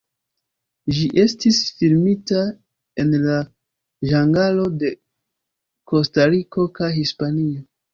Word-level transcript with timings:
Ĝi 0.99 1.03
estis 1.23 1.59
filmita 1.81 2.41
en 3.05 3.15
la 3.29 3.37
ĝangalo 4.15 4.67
de 4.83 4.95
Kostariko 5.95 6.71
kaj 6.83 6.95
Hispanio. 7.03 7.67